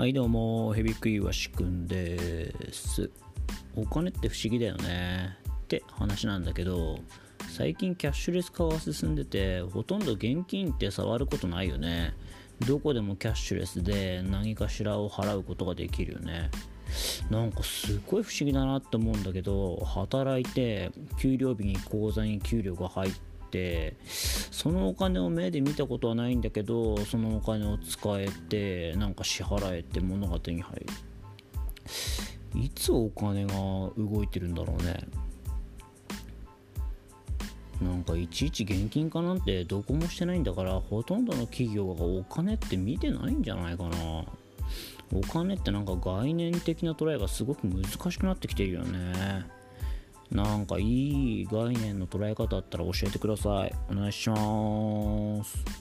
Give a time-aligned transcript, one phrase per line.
[0.00, 3.10] はいどうもヘビクイワシくんです。
[3.76, 5.36] お金って不思議だよね。
[5.46, 7.00] って話なんだけど
[7.50, 12.14] 最近キャッシュレス化が進んでてほとんど現金って触ることないよね。
[12.66, 16.50] どこでもキャッシュレスで何かしらを払うことができるよね。
[17.28, 23.12] なんかすごい不思議だなって思うんだけど働いて給料日に口座に給料が入っ
[23.50, 23.98] て
[24.60, 30.86] そのお金を目で見たことはないんだけどそのお金を使えてなんか支払えて物が手に入る。
[32.60, 34.98] いつお金が動いてるんだろうね。
[37.80, 44.26] なんかいちいち現金化なんてどこもしてないんだからほとんどの企業がお金って見てないんじゃないかな。
[45.14, 49.46] お金ってなんか概念的な捉えがすごく難しくなってきてるよね。
[50.30, 53.74] なんかいい概念の捉え方あったら教えてください。
[53.90, 55.79] お願いします。